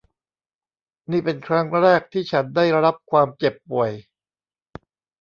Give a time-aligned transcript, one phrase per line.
[1.11, 3.91] นี่เป็นครั้งแรกที่ฉันได้รับความเจ็บป่วย